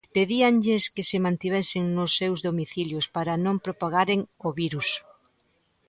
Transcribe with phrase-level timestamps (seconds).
[0.15, 4.89] Pedíanlles que se mantivesen nos seus domicilios para non propagaren o virus.